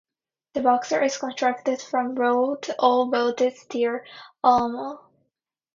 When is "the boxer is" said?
0.55-1.17